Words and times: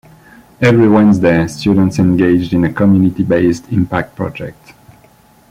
Every 0.59 0.89
Wednesday, 0.89 1.45
students 1.45 1.99
engage 1.99 2.51
in 2.55 2.63
a 2.63 2.73
'community 2.73 3.21
based' 3.21 3.71
impact 3.71 4.15
project. 4.15 4.73